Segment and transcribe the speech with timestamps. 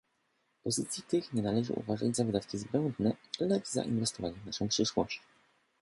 [0.63, 5.21] Pozycji tych nie należy uważać za wydatki zbędne, lecz za inwestowanie w naszą przyszłość